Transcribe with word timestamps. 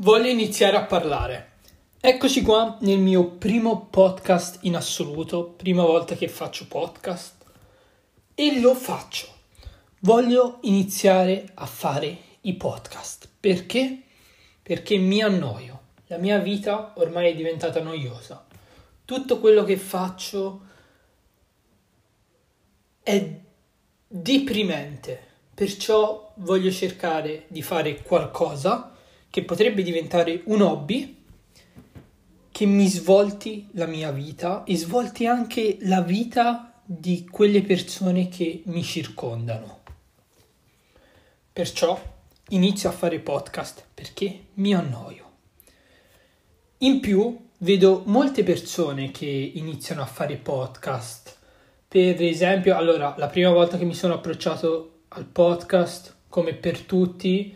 Voglio 0.00 0.28
iniziare 0.28 0.78
a 0.78 0.86
parlare. 0.86 1.50
Eccoci 2.00 2.40
qua 2.40 2.78
nel 2.80 2.98
mio 2.98 3.32
primo 3.32 3.84
podcast 3.84 4.60
in 4.62 4.74
assoluto, 4.74 5.48
prima 5.48 5.84
volta 5.84 6.14
che 6.14 6.26
faccio 6.26 6.66
podcast 6.68 7.44
e 8.34 8.60
lo 8.60 8.74
faccio. 8.74 9.28
Voglio 9.98 10.56
iniziare 10.62 11.50
a 11.52 11.66
fare 11.66 12.16
i 12.40 12.54
podcast. 12.54 13.28
Perché? 13.38 14.04
Perché 14.62 14.96
mi 14.96 15.20
annoio. 15.20 15.80
La 16.06 16.16
mia 16.16 16.38
vita 16.38 16.94
ormai 16.96 17.32
è 17.32 17.36
diventata 17.36 17.82
noiosa. 17.82 18.46
Tutto 19.04 19.38
quello 19.38 19.64
che 19.64 19.76
faccio 19.76 20.62
è 23.02 23.38
deprimente. 24.08 25.26
Perciò 25.52 26.32
voglio 26.36 26.70
cercare 26.70 27.44
di 27.48 27.60
fare 27.60 28.00
qualcosa 28.00 28.94
che 29.30 29.44
potrebbe 29.44 29.82
diventare 29.82 30.42
un 30.46 30.60
hobby 30.60 31.16
che 32.50 32.66
mi 32.66 32.88
svolti 32.88 33.68
la 33.72 33.86
mia 33.86 34.10
vita 34.10 34.64
e 34.64 34.76
svolti 34.76 35.26
anche 35.26 35.78
la 35.82 36.02
vita 36.02 36.82
di 36.84 37.26
quelle 37.30 37.62
persone 37.62 38.28
che 38.28 38.62
mi 38.66 38.82
circondano. 38.82 39.78
Perciò 41.52 42.00
inizio 42.48 42.88
a 42.88 42.92
fare 42.92 43.20
podcast 43.20 43.84
perché 43.94 44.46
mi 44.54 44.74
annoio. 44.74 45.28
In 46.78 47.00
più 47.00 47.48
vedo 47.58 48.02
molte 48.06 48.42
persone 48.42 49.10
che 49.10 49.26
iniziano 49.26 50.02
a 50.02 50.06
fare 50.06 50.36
podcast. 50.36 51.36
Per 51.86 52.22
esempio, 52.22 52.76
allora, 52.76 53.14
la 53.18 53.28
prima 53.28 53.50
volta 53.50 53.76
che 53.78 53.84
mi 53.84 53.94
sono 53.94 54.14
approcciato 54.14 55.02
al 55.08 55.26
podcast, 55.26 56.16
come 56.28 56.54
per 56.54 56.80
tutti, 56.80 57.54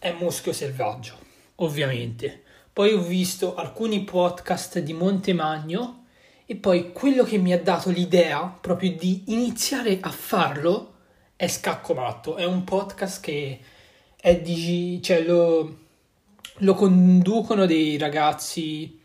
è 0.00 0.16
Muschio 0.18 0.54
Selvaggio, 0.54 1.12
ovviamente. 1.56 2.42
Poi 2.72 2.94
ho 2.94 3.02
visto 3.02 3.54
alcuni 3.54 4.02
podcast 4.02 4.78
di 4.78 4.94
Montemagno 4.94 6.06
e 6.46 6.56
poi 6.56 6.90
quello 6.90 7.22
che 7.22 7.36
mi 7.36 7.52
ha 7.52 7.60
dato 7.60 7.90
l'idea 7.90 8.46
proprio 8.46 8.92
di 8.92 9.24
iniziare 9.26 9.98
a 10.00 10.10
farlo 10.10 10.94
è 11.36 11.46
Scacco 11.46 11.92
Matto. 11.92 12.36
È 12.36 12.46
un 12.46 12.64
podcast 12.64 13.20
che 13.20 13.60
è 14.16 14.40
di... 14.40 15.00
cioè 15.02 15.22
lo, 15.22 15.78
lo 16.56 16.74
conducono 16.74 17.66
dei 17.66 17.98
ragazzi, 17.98 18.98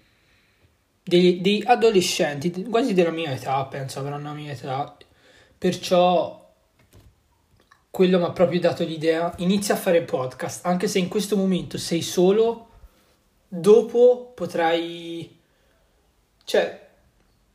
dei, 1.04 1.42
dei 1.42 1.62
adolescenti, 1.66 2.64
quasi 2.64 2.94
della 2.94 3.12
mia 3.12 3.32
età, 3.32 3.66
penso 3.66 4.00
avranno 4.00 4.30
la 4.30 4.34
mia 4.34 4.54
età. 4.54 4.96
Perciò 5.58 6.45
quello 7.96 8.20
mi 8.20 8.26
ha 8.26 8.32
proprio 8.32 8.60
dato 8.60 8.84
l'idea, 8.84 9.34
inizia 9.38 9.74
a 9.74 9.78
fare 9.78 10.02
podcast, 10.02 10.66
anche 10.66 10.86
se 10.86 11.00
in 11.00 11.08
questo 11.08 11.38
momento 11.38 11.78
sei 11.78 12.02
solo, 12.02 12.68
dopo 13.48 14.34
potrai... 14.36 15.40
Cioè, 16.44 16.88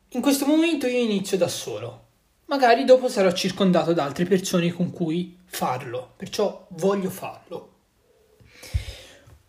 in 0.08 0.22
questo 0.22 0.46
momento 0.46 0.86
io 0.86 0.96
inizio 0.96 1.36
da 1.36 1.46
solo, 1.46 2.04
magari 2.46 2.86
dopo 2.86 3.10
sarò 3.10 3.30
circondato 3.32 3.92
da 3.92 4.04
altre 4.04 4.24
persone 4.24 4.72
con 4.72 4.90
cui 4.90 5.36
farlo, 5.44 6.14
perciò 6.16 6.64
voglio 6.70 7.10
farlo. 7.10 7.72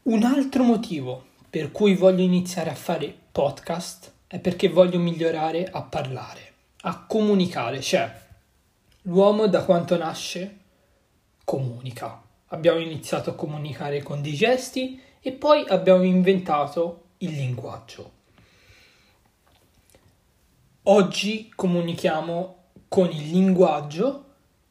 Un 0.01 0.23
altro 0.23 0.63
motivo 0.63 1.27
per 1.49 1.71
cui 1.71 1.95
voglio 1.95 2.21
iniziare 2.21 2.69
a 2.69 2.75
fare 2.75 3.15
podcast 3.31 4.11
è 4.27 4.39
perché 4.39 4.67
voglio 4.67 4.99
migliorare 4.99 5.69
a 5.71 5.83
parlare, 5.83 6.53
a 6.81 7.05
comunicare, 7.07 7.79
cioè 7.79 8.13
l'uomo 9.03 9.47
da 9.47 9.63
quanto 9.63 9.95
nasce 9.95 10.59
comunica. 11.43 12.21
Abbiamo 12.47 12.79
iniziato 12.79 13.29
a 13.29 13.35
comunicare 13.35 14.01
con 14.03 14.21
dei 14.21 14.33
gesti 14.33 15.01
e 15.21 15.31
poi 15.31 15.65
abbiamo 15.67 16.03
inventato 16.03 17.03
il 17.19 17.31
linguaggio. 17.31 18.19
Oggi 20.83 21.51
comunichiamo 21.55 22.55
con 22.87 23.09
il 23.11 23.29
linguaggio 23.29 24.25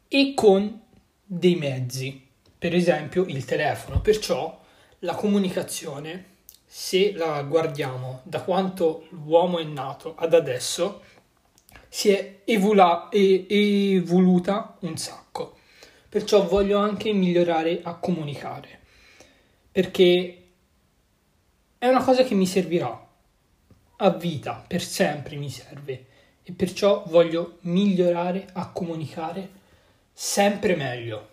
e 0.08 0.34
con 0.34 0.80
dei 1.24 1.54
mezzi, 1.54 2.28
per 2.58 2.74
esempio 2.74 3.24
il 3.26 3.44
telefono. 3.44 4.00
Perciò 4.00 4.60
la 5.00 5.14
comunicazione, 5.14 6.38
se 6.66 7.12
la 7.12 7.42
guardiamo 7.42 8.20
da 8.24 8.42
quanto 8.42 9.06
l'uomo 9.10 9.58
è 9.58 9.64
nato 9.64 10.14
ad 10.16 10.34
adesso, 10.34 11.02
si 11.88 12.10
è 12.10 12.40
evula- 12.44 13.08
evoluta 13.10 14.76
un 14.80 14.96
sacco. 14.96 15.29
Perciò 16.10 16.44
voglio 16.44 16.78
anche 16.78 17.12
migliorare 17.12 17.82
a 17.84 17.94
comunicare, 17.94 18.80
perché 19.70 20.42
è 21.78 21.86
una 21.86 22.02
cosa 22.02 22.24
che 22.24 22.34
mi 22.34 22.46
servirà 22.46 23.08
a 23.98 24.10
vita, 24.10 24.64
per 24.66 24.82
sempre 24.82 25.36
mi 25.36 25.48
serve 25.48 26.06
e 26.42 26.50
perciò 26.50 27.04
voglio 27.06 27.58
migliorare 27.60 28.48
a 28.54 28.72
comunicare 28.72 29.48
sempre 30.12 30.74
meglio, 30.74 31.28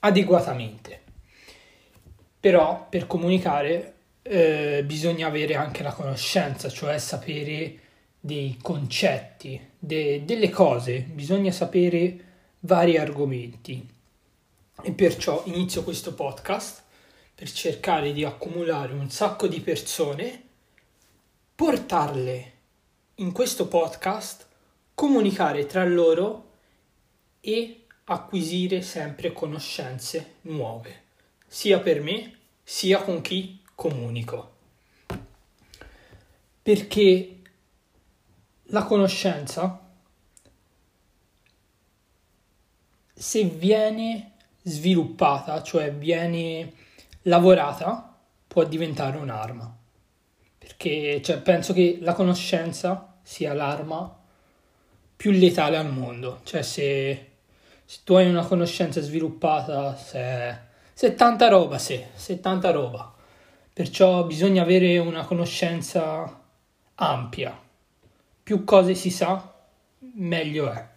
adeguatamente. 0.00 1.00
Però 2.40 2.88
per 2.90 3.06
comunicare 3.06 3.94
eh, 4.22 4.82
bisogna 4.84 5.28
avere 5.28 5.54
anche 5.54 5.84
la 5.84 5.92
conoscenza, 5.92 6.68
cioè 6.68 6.98
sapere 6.98 7.78
dei 8.18 8.58
concetti, 8.60 9.60
de- 9.78 10.24
delle 10.24 10.50
cose, 10.50 10.98
bisogna 10.98 11.52
sapere 11.52 12.32
vari 12.64 12.96
argomenti 12.96 13.86
e 14.82 14.92
perciò 14.92 15.42
inizio 15.46 15.82
questo 15.82 16.14
podcast 16.14 16.82
per 17.34 17.50
cercare 17.50 18.12
di 18.12 18.24
accumulare 18.24 18.92
un 18.92 19.10
sacco 19.10 19.46
di 19.46 19.60
persone, 19.60 20.42
portarle 21.54 22.52
in 23.16 23.32
questo 23.32 23.68
podcast, 23.68 24.46
comunicare 24.94 25.66
tra 25.66 25.84
loro 25.84 26.52
e 27.40 27.84
acquisire 28.04 28.80
sempre 28.80 29.32
conoscenze 29.32 30.36
nuove, 30.42 31.02
sia 31.46 31.80
per 31.80 32.00
me 32.00 32.38
sia 32.62 33.02
con 33.02 33.20
chi 33.20 33.60
comunico. 33.74 34.52
Perché 36.62 37.40
la 38.68 38.84
conoscenza 38.84 39.83
se 43.24 43.44
viene 43.44 44.32
sviluppata, 44.64 45.62
cioè 45.62 45.90
viene 45.90 46.74
lavorata, 47.22 48.14
può 48.46 48.64
diventare 48.64 49.16
un'arma. 49.16 49.74
Perché 50.58 51.22
cioè, 51.22 51.38
penso 51.38 51.72
che 51.72 52.00
la 52.02 52.12
conoscenza 52.12 53.14
sia 53.22 53.54
l'arma 53.54 54.14
più 55.16 55.30
letale 55.30 55.78
al 55.78 55.90
mondo. 55.90 56.40
Cioè, 56.44 56.60
se, 56.60 57.30
se 57.82 58.00
tu 58.04 58.12
hai 58.12 58.28
una 58.28 58.44
conoscenza 58.44 59.00
sviluppata, 59.00 59.96
se, 59.96 60.58
se 60.92 61.14
tanta 61.14 61.48
roba, 61.48 61.78
se, 61.78 62.08
se 62.12 62.40
tanta 62.40 62.72
roba. 62.72 63.10
Perciò 63.72 64.24
bisogna 64.24 64.60
avere 64.60 64.98
una 64.98 65.24
conoscenza 65.24 66.42
ampia. 66.96 67.58
Più 68.42 68.64
cose 68.64 68.94
si 68.94 69.08
sa, 69.08 69.50
meglio 70.12 70.70
è. 70.70 70.92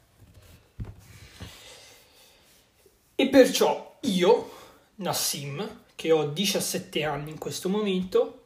E 3.19 3.29
perciò 3.29 3.97
io, 4.01 4.51
Nassim, 4.97 5.85
che 5.95 6.11
ho 6.11 6.25
17 6.27 7.03
anni 7.03 7.31
in 7.31 7.39
questo 7.39 7.67
momento, 7.67 8.43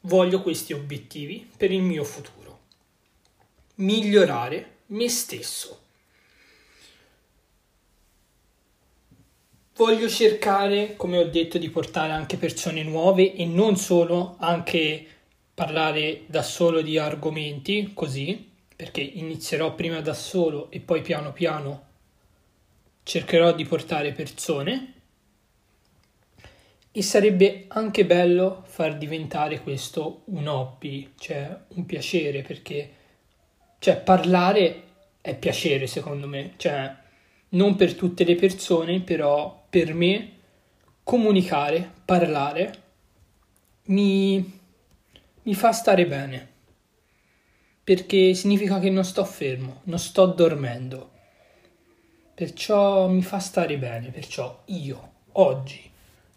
voglio 0.00 0.40
questi 0.40 0.72
obiettivi 0.72 1.46
per 1.54 1.70
il 1.70 1.82
mio 1.82 2.04
futuro. 2.04 2.60
Migliorare 3.74 4.76
me 4.86 5.10
stesso. 5.10 5.80
Voglio 9.76 10.08
cercare, 10.08 10.96
come 10.96 11.18
ho 11.18 11.28
detto, 11.28 11.58
di 11.58 11.68
portare 11.68 12.12
anche 12.12 12.38
persone 12.38 12.82
nuove 12.82 13.34
e 13.34 13.44
non 13.44 13.76
solo, 13.76 14.36
anche 14.38 15.06
parlare 15.52 16.22
da 16.28 16.42
solo 16.42 16.80
di 16.80 16.96
argomenti, 16.96 17.90
così, 17.92 18.52
perché 18.74 19.02
inizierò 19.02 19.74
prima 19.74 20.00
da 20.00 20.14
solo 20.14 20.70
e 20.70 20.80
poi 20.80 21.02
piano 21.02 21.30
piano 21.34 21.92
cercherò 23.04 23.52
di 23.52 23.64
portare 23.64 24.12
persone. 24.12 24.92
E 26.90 27.02
sarebbe 27.02 27.64
anche 27.68 28.04
bello 28.06 28.62
far 28.66 28.96
diventare 28.96 29.60
questo 29.60 30.22
un 30.26 30.46
hobby, 30.46 31.12
cioè 31.18 31.56
un 31.74 31.86
piacere, 31.86 32.42
perché 32.42 32.92
cioè, 33.78 33.96
parlare 33.96 34.82
è 35.20 35.36
piacere 35.36 35.86
secondo 35.86 36.28
me, 36.28 36.54
cioè 36.56 36.94
non 37.50 37.74
per 37.74 37.94
tutte 37.94 38.24
le 38.24 38.36
persone, 38.36 39.00
però 39.00 39.66
per 39.68 39.92
me 39.92 40.32
comunicare, 41.02 41.90
parlare 42.04 42.82
mi, 43.86 44.60
mi 45.42 45.54
fa 45.54 45.72
stare 45.72 46.06
bene, 46.06 46.48
perché 47.82 48.34
significa 48.34 48.78
che 48.78 48.90
non 48.90 49.04
sto 49.04 49.24
fermo, 49.24 49.80
non 49.84 49.98
sto 49.98 50.26
dormendo 50.26 51.13
Perciò 52.34 53.06
mi 53.06 53.22
fa 53.22 53.38
stare 53.38 53.78
bene, 53.78 54.10
perciò 54.10 54.62
io 54.64 55.12
oggi 55.34 55.88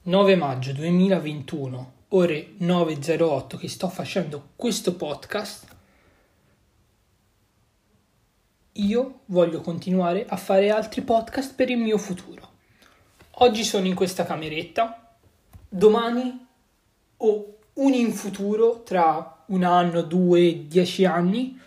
9 0.04 0.36
maggio 0.36 0.72
2021, 0.74 1.92
ore 2.10 2.50
9.08 2.60 3.58
che 3.58 3.68
sto 3.68 3.90
facendo 3.90 4.50
questo 4.56 4.94
podcast, 4.94 5.66
io 8.74 9.22
voglio 9.26 9.62
continuare 9.62 10.28
a 10.28 10.38
fare 10.38 10.70
altri 10.70 11.02
podcast 11.02 11.56
per 11.56 11.72
il 11.72 11.80
mio 11.80 11.98
futuro. 11.98 12.48
Oggi 13.40 13.64
sono 13.64 13.88
in 13.88 13.96
questa 13.96 14.24
cameretta, 14.24 15.18
domani 15.68 16.46
o 17.18 17.58
un 17.74 17.94
in 17.94 18.14
futuro, 18.14 18.84
tra 18.84 19.46
un 19.48 19.64
anno, 19.64 20.04
due, 20.04 20.68
dieci 20.68 21.06
anni, 21.06 21.60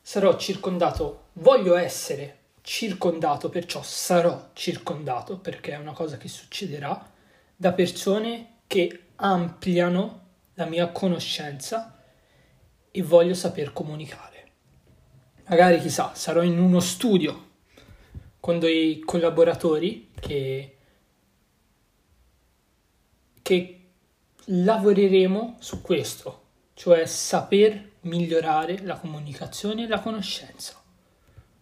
sarò 0.00 0.36
circondato, 0.36 1.26
voglio 1.34 1.76
essere 1.76 2.38
circondato, 2.66 3.48
perciò 3.48 3.80
sarò 3.80 4.50
circondato, 4.52 5.38
perché 5.38 5.70
è 5.70 5.76
una 5.76 5.92
cosa 5.92 6.16
che 6.16 6.26
succederà, 6.26 7.12
da 7.54 7.72
persone 7.72 8.62
che 8.66 9.04
ampliano 9.14 10.24
la 10.54 10.66
mia 10.66 10.88
conoscenza 10.88 12.02
e 12.90 13.02
voglio 13.02 13.34
saper 13.34 13.72
comunicare. 13.72 14.50
Magari 15.46 15.80
chissà, 15.80 16.12
sarò 16.16 16.42
in 16.42 16.58
uno 16.58 16.80
studio 16.80 17.50
con 18.40 18.58
dei 18.58 18.98
collaboratori 18.98 20.10
che, 20.18 20.76
che 23.42 23.90
lavoreremo 24.46 25.58
su 25.60 25.82
questo, 25.82 26.46
cioè 26.74 27.06
saper 27.06 27.92
migliorare 28.00 28.82
la 28.82 28.96
comunicazione 28.96 29.84
e 29.84 29.86
la 29.86 30.00
conoscenza. 30.00 30.82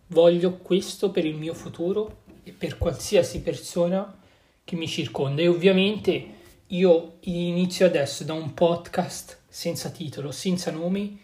Voglio 0.08 0.58
questo 0.58 1.10
per 1.10 1.24
il 1.24 1.34
mio 1.34 1.54
futuro 1.54 2.22
e 2.44 2.52
per 2.52 2.76
qualsiasi 2.76 3.40
persona 3.40 4.20
che 4.62 4.76
mi 4.76 4.86
circonda 4.86 5.40
e 5.40 5.48
ovviamente 5.48 6.42
io 6.68 7.16
inizio 7.20 7.86
adesso 7.86 8.22
da 8.24 8.34
un 8.34 8.52
podcast 8.52 9.40
senza 9.48 9.88
titolo, 9.90 10.30
senza 10.30 10.70
nomi 10.70 11.18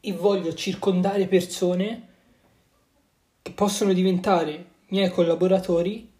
e 0.00 0.12
voglio 0.12 0.54
circondare 0.54 1.26
persone 1.26 2.08
che 3.42 3.52
possono 3.52 3.92
diventare 3.92 4.66
miei 4.88 5.10
collaboratori 5.10 6.10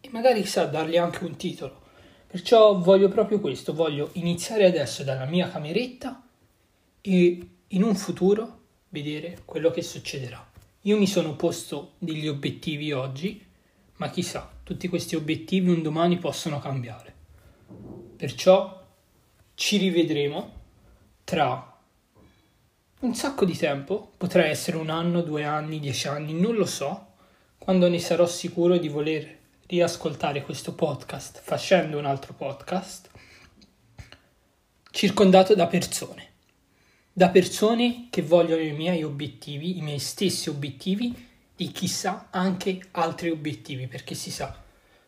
e 0.00 0.08
magari 0.10 0.42
chissà 0.42 0.66
dargli 0.66 0.96
anche 0.96 1.24
un 1.24 1.36
titolo. 1.36 1.82
Perciò 2.28 2.78
voglio 2.78 3.08
proprio 3.08 3.40
questo, 3.40 3.74
voglio 3.74 4.10
iniziare 4.12 4.66
adesso 4.66 5.02
dalla 5.02 5.24
mia 5.24 5.48
cameretta 5.48 6.26
e 7.00 7.48
in 7.68 7.82
un 7.82 7.94
futuro 7.96 8.60
vedere 8.88 9.40
quello 9.44 9.70
che 9.70 9.82
succederà. 9.82 10.52
Io 10.86 10.98
mi 10.98 11.06
sono 11.06 11.34
posto 11.34 11.92
degli 11.98 12.28
obiettivi 12.28 12.92
oggi, 12.92 13.42
ma 13.96 14.10
chissà, 14.10 14.52
tutti 14.62 14.86
questi 14.88 15.16
obiettivi 15.16 15.70
un 15.70 15.80
domani 15.80 16.18
possono 16.18 16.58
cambiare. 16.58 17.14
Perciò 18.16 18.84
ci 19.54 19.78
rivedremo 19.78 20.52
tra 21.24 21.74
un 23.00 23.14
sacco 23.14 23.46
di 23.46 23.56
tempo, 23.56 24.12
potrà 24.18 24.44
essere 24.44 24.76
un 24.76 24.90
anno, 24.90 25.22
due 25.22 25.44
anni, 25.44 25.80
dieci 25.80 26.06
anni, 26.06 26.38
non 26.38 26.54
lo 26.54 26.66
so, 26.66 27.12
quando 27.56 27.88
ne 27.88 27.98
sarò 27.98 28.26
sicuro 28.26 28.76
di 28.76 28.88
voler 28.88 29.38
riascoltare 29.66 30.42
questo 30.42 30.74
podcast 30.74 31.40
facendo 31.42 31.96
un 31.96 32.04
altro 32.04 32.34
podcast, 32.34 33.08
circondato 34.90 35.54
da 35.54 35.66
persone 35.66 36.32
da 37.16 37.28
persone 37.28 38.08
che 38.10 38.22
vogliono 38.22 38.60
i 38.60 38.72
miei 38.72 39.04
obiettivi, 39.04 39.78
i 39.78 39.82
miei 39.82 40.00
stessi 40.00 40.48
obiettivi 40.48 41.14
e 41.54 41.66
chissà 41.66 42.26
anche 42.30 42.88
altri 42.90 43.30
obiettivi, 43.30 43.86
perché 43.86 44.16
si 44.16 44.32
sa, 44.32 44.60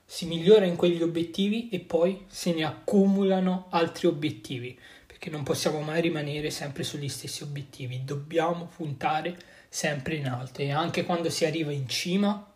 si 0.05 0.27
migliora 0.27 0.67
in 0.67 0.77
quegli 0.77 1.03
obiettivi 1.03 1.69
e 1.69 1.81
poi 1.81 2.27
se 2.29 2.55
ne 2.55 2.63
accumulano 2.63 3.67
altri 3.71 4.07
obiettivi, 4.07 4.79
perché 5.05 5.31
non 5.31 5.43
possiamo 5.43 5.81
mai 5.81 6.01
rimanere 6.01 6.51
sempre 6.51 6.85
sugli 6.85 7.09
stessi 7.09 7.43
obiettivi, 7.43 8.05
dobbiamo 8.05 8.71
puntare 8.77 9.37
sempre 9.69 10.15
in 10.15 10.29
alto 10.29 10.63
e 10.63 10.71
anche 10.71 11.05
quando 11.05 11.29
si 11.29 11.45
arriva 11.45 11.73
in 11.73 11.89
cima 11.89 12.53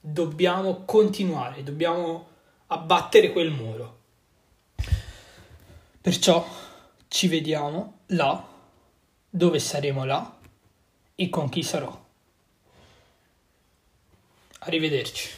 dobbiamo 0.00 0.84
continuare, 0.86 1.62
dobbiamo 1.62 2.26
abbattere 2.68 3.32
quel 3.32 3.50
muro. 3.50 3.96
Perciò 6.00 6.48
ci 7.06 7.28
vediamo 7.28 7.98
là 8.06 8.56
dove 9.30 9.58
saremo 9.58 10.04
là 10.04 10.38
e 11.14 11.28
con 11.28 11.48
chi 11.48 11.62
sarò. 11.62 12.06
Arrivederci. 14.60 15.37